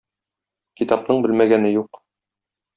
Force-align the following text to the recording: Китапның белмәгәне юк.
Китапның 0.81 1.23
белмәгәне 1.27 1.73
юк. 1.77 2.05